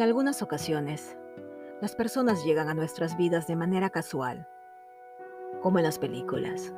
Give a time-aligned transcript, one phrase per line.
[0.00, 1.14] En algunas ocasiones,
[1.82, 4.48] las personas llegan a nuestras vidas de manera casual,
[5.60, 6.72] como en las películas,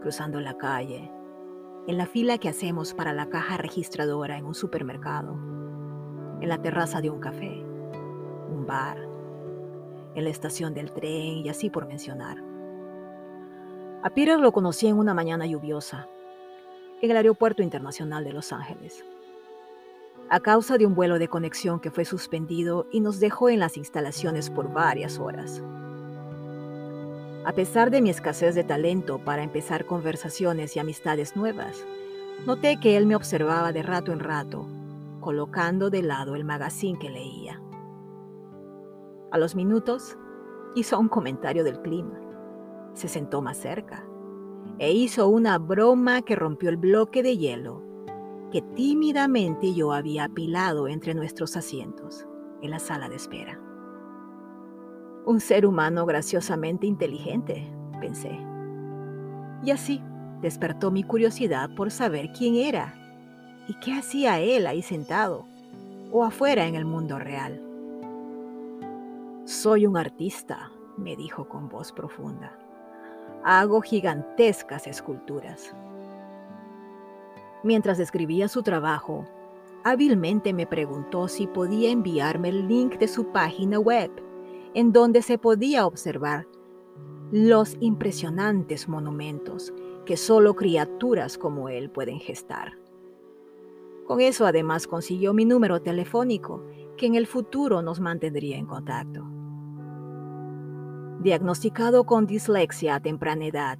[0.00, 1.12] cruzando la calle,
[1.86, 5.34] en la fila que hacemos para la caja registradora en un supermercado,
[6.40, 7.62] en la terraza de un café,
[8.48, 8.96] un bar,
[10.14, 12.42] en la estación del tren y así por mencionar.
[14.02, 16.08] A Peter lo conocí en una mañana lluviosa,
[17.02, 19.04] en el Aeropuerto Internacional de Los Ángeles
[20.30, 23.76] a causa de un vuelo de conexión que fue suspendido y nos dejó en las
[23.76, 25.62] instalaciones por varias horas.
[27.44, 31.84] A pesar de mi escasez de talento para empezar conversaciones y amistades nuevas,
[32.46, 34.66] noté que él me observaba de rato en rato,
[35.20, 37.60] colocando de lado el magazine que leía.
[39.30, 40.18] A los minutos,
[40.74, 42.20] hizo un comentario del clima.
[42.92, 44.04] Se sentó más cerca
[44.78, 47.87] e hizo una broma que rompió el bloque de hielo
[48.50, 52.26] que tímidamente yo había apilado entre nuestros asientos
[52.62, 53.60] en la sala de espera.
[55.26, 58.38] Un ser humano graciosamente inteligente, pensé.
[59.62, 60.02] Y así
[60.40, 62.94] despertó mi curiosidad por saber quién era
[63.68, 65.46] y qué hacía él ahí sentado
[66.10, 67.62] o afuera en el mundo real.
[69.44, 72.58] Soy un artista, me dijo con voz profunda.
[73.44, 75.74] Hago gigantescas esculturas.
[77.64, 79.24] Mientras escribía su trabajo,
[79.84, 84.10] hábilmente me preguntó si podía enviarme el link de su página web,
[84.74, 86.46] en donde se podía observar
[87.32, 89.72] los impresionantes monumentos
[90.06, 92.78] que solo criaturas como él pueden gestar.
[94.06, 96.64] Con eso además consiguió mi número telefónico,
[96.96, 99.26] que en el futuro nos mantendría en contacto.
[101.20, 103.78] Diagnosticado con dislexia a temprana edad,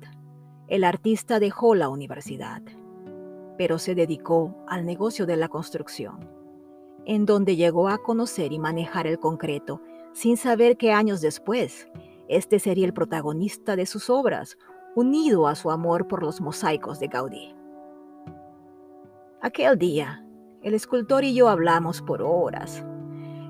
[0.66, 2.62] el artista dejó la universidad
[3.58, 6.30] pero se dedicó al negocio de la construcción,
[7.04, 11.88] en donde llegó a conocer y manejar el concreto sin saber que años después,
[12.28, 14.56] este sería el protagonista de sus obras,
[14.94, 17.54] unido a su amor por los mosaicos de Gaudí.
[19.40, 20.24] Aquel día,
[20.62, 22.84] el escultor y yo hablamos por horas.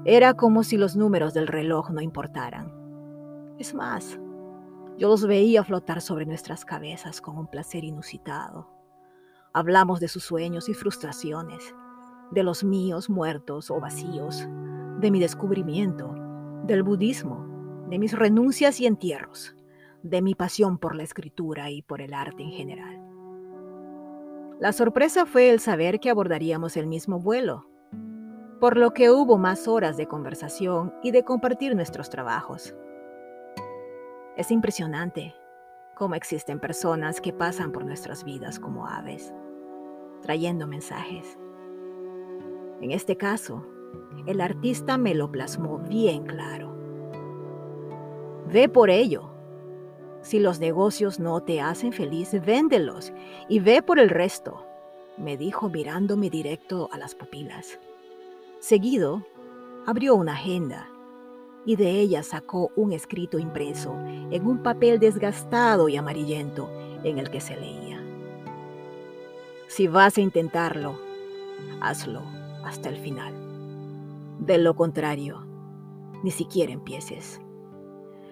[0.05, 2.73] Era como si los números del reloj no importaran.
[3.59, 4.19] Es más,
[4.99, 8.78] yo los veía flotar sobre nuestras cabezas con un placer inusitado.
[9.53, 11.75] Hablamos de sus sueños y frustraciones,
[12.31, 14.47] de los míos muertos o vacíos,
[15.01, 16.15] de mi descubrimiento,
[16.65, 19.57] del budismo, de mis renuncias y entierros,
[20.03, 23.01] de mi pasión por la escritura y por el arte en general.
[24.61, 27.67] La sorpresa fue el saber que abordaríamos el mismo vuelo,
[28.61, 32.75] por lo que hubo más horas de conversación y de compartir nuestros trabajos.
[34.37, 35.35] Es impresionante
[35.99, 39.35] cómo existen personas que pasan por nuestras vidas como aves,
[40.23, 41.37] trayendo mensajes.
[42.81, 43.67] En este caso,
[44.27, 46.73] el artista me lo plasmó bien claro.
[48.47, 49.35] Ve por ello.
[50.23, 53.13] Si los negocios no te hacen feliz, véndelos
[53.49, 54.65] y ve por el resto,
[55.17, 57.81] me dijo mirándome directo a las pupilas.
[58.61, 59.25] Seguido,
[59.85, 60.89] abrió una agenda
[61.65, 63.95] y de ella sacó un escrito impreso
[64.31, 66.71] en un papel desgastado y amarillento
[67.05, 68.03] en el que se leía.
[69.67, 70.99] Si vas a intentarlo,
[71.81, 72.23] hazlo
[72.65, 73.35] hasta el final.
[74.39, 75.47] De lo contrario,
[76.23, 77.41] ni siquiera empieces.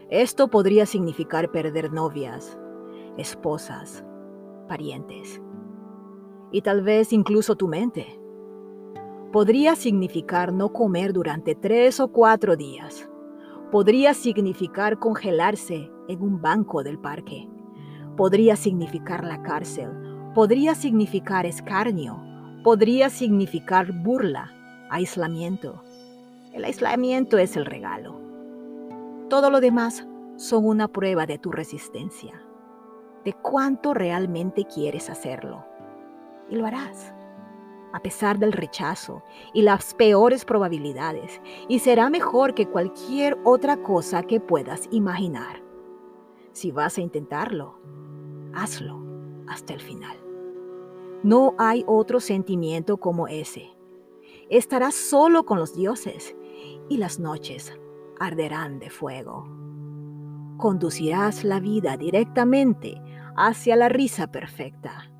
[0.08, 2.58] Esto podría significar perder novias,
[3.18, 4.04] esposas,
[4.68, 5.40] parientes
[6.52, 8.18] y tal vez incluso tu mente.
[9.32, 13.10] Podría significar no comer durante tres o cuatro días
[13.70, 17.48] podría significar congelarse en un banco del parque.
[18.16, 19.90] Podría significar la cárcel.
[20.34, 22.22] Podría significar escarnio.
[22.62, 24.52] Podría significar burla,
[24.90, 25.82] aislamiento.
[26.52, 28.20] El aislamiento es el regalo.
[29.28, 30.06] Todo lo demás
[30.36, 32.40] son una prueba de tu resistencia,
[33.24, 35.64] de cuánto realmente quieres hacerlo.
[36.48, 37.14] Y lo harás
[37.96, 39.22] a pesar del rechazo
[39.54, 45.62] y las peores probabilidades, y será mejor que cualquier otra cosa que puedas imaginar.
[46.52, 47.80] Si vas a intentarlo,
[48.52, 49.02] hazlo
[49.48, 50.14] hasta el final.
[51.22, 53.74] No hay otro sentimiento como ese.
[54.50, 56.36] Estarás solo con los dioses
[56.90, 57.72] y las noches
[58.20, 59.48] arderán de fuego.
[60.58, 63.00] Conducirás la vida directamente
[63.38, 65.10] hacia la risa perfecta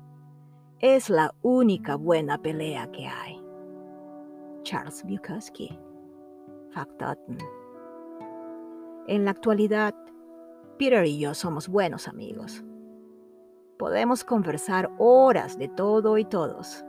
[0.79, 3.41] es la única buena pelea que hay.
[4.63, 5.77] Charles Bukowski,
[6.71, 7.37] Factotum.
[9.07, 9.95] En la actualidad,
[10.77, 12.63] Peter y yo somos buenos amigos.
[13.79, 16.85] Podemos conversar horas de todo y todos.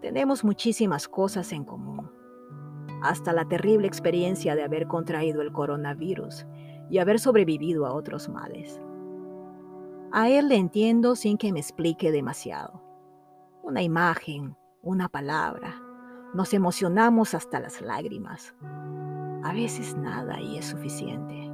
[0.00, 2.10] Tenemos muchísimas cosas en común.
[3.02, 6.44] hasta la terrible experiencia de haber contraído el coronavirus
[6.90, 8.78] y haber sobrevivido a otros males.
[10.12, 12.82] A él le entiendo sin que me explique demasiado.
[13.62, 15.80] Una imagen, una palabra,
[16.34, 18.52] nos emocionamos hasta las lágrimas.
[19.44, 21.52] A veces nada y es suficiente.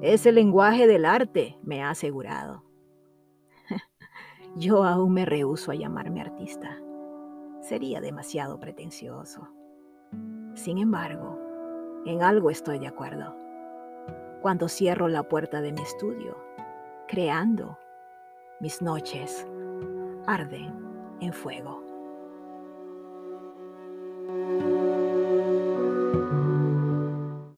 [0.00, 2.64] Es el lenguaje del arte, me ha asegurado.
[4.56, 6.80] Yo aún me rehúso a llamarme artista.
[7.60, 9.48] Sería demasiado pretencioso.
[10.54, 11.38] Sin embargo,
[12.04, 13.36] en algo estoy de acuerdo.
[14.42, 16.47] Cuando cierro la puerta de mi estudio,
[17.08, 17.78] creando,
[18.60, 19.46] mis noches
[20.26, 20.72] arden
[21.20, 21.87] en fuego.